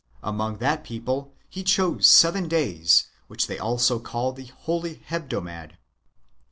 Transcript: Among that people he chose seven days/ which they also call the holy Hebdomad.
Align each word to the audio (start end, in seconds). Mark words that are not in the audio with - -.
Among 0.23 0.57
that 0.57 0.83
people 0.83 1.31
he 1.47 1.63
chose 1.63 2.07
seven 2.07 2.47
days/ 2.47 3.09
which 3.27 3.45
they 3.45 3.59
also 3.59 3.99
call 3.99 4.33
the 4.33 4.45
holy 4.45 4.95
Hebdomad. 5.07 5.77